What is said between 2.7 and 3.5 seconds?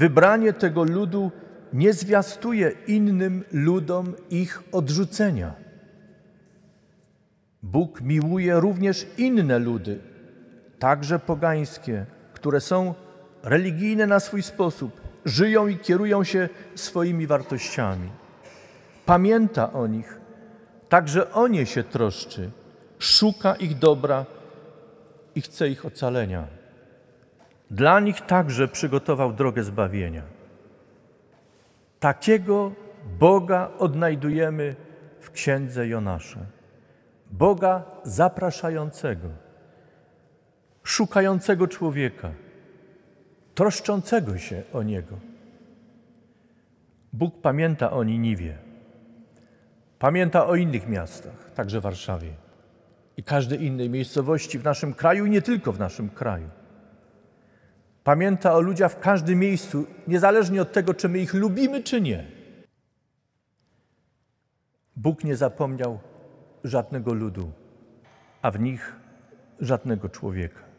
innym